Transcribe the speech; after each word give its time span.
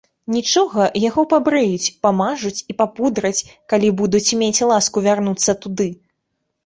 Нічога, 0.35 0.85
яго 1.09 1.21
пабрыюць, 1.33 1.91
памажуць 2.07 2.63
і 2.73 2.77
папудраць, 2.81 3.45
калі 3.75 3.93
будуць 4.03 4.35
мець 4.41 4.61
ласку 4.73 4.97
вярнуцца 5.09 5.51
туды. 5.67 5.89